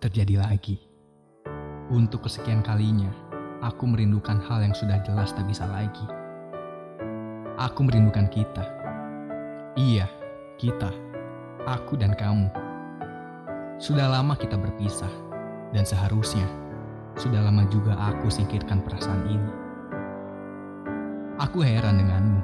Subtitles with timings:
[0.00, 0.76] terjadi lagi.
[1.88, 3.08] Untuk kesekian kalinya,
[3.64, 6.04] aku merindukan hal yang sudah jelas tak bisa lagi.
[7.56, 8.64] Aku merindukan kita.
[9.78, 10.04] Iya,
[10.60, 10.92] kita.
[11.64, 12.52] Aku dan kamu.
[13.80, 15.10] Sudah lama kita berpisah,
[15.72, 16.44] dan seharusnya
[17.16, 19.52] sudah lama juga aku singkirkan perasaan ini.
[21.40, 22.42] Aku heran denganmu.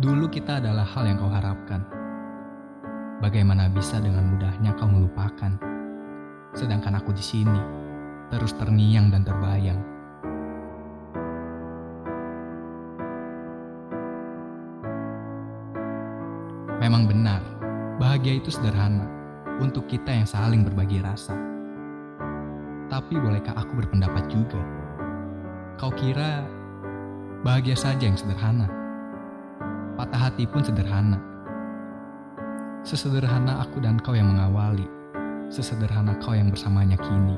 [0.00, 1.84] Dulu kita adalah hal yang kau harapkan.
[3.20, 5.69] Bagaimana bisa dengan mudahnya kau melupakan?
[6.54, 7.60] Sedangkan aku di sini
[8.30, 9.80] terus terngiang dan terbayang.
[16.80, 17.44] Memang benar,
[18.00, 19.04] bahagia itu sederhana
[19.60, 21.36] untuk kita yang saling berbagi rasa.
[22.88, 24.58] Tapi bolehkah aku berpendapat juga?
[25.76, 26.42] Kau kira
[27.44, 28.66] bahagia saja yang sederhana?
[30.00, 31.20] Patah hati pun sederhana.
[32.80, 34.88] Sesederhana aku dan kau yang mengawali,
[35.50, 37.36] sesederhana kau yang bersamanya kini.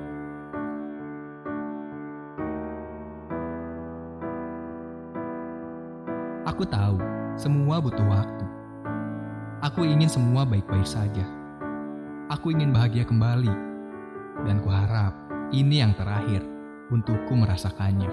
[6.45, 7.01] Aku tahu,
[7.41, 8.45] semua butuh waktu.
[9.65, 11.25] Aku ingin semua baik-baik saja.
[12.29, 13.73] Aku ingin bahagia kembali.
[14.45, 15.17] Dan kuharap
[15.55, 16.45] ini yang terakhir
[16.93, 18.13] untukku merasakannya.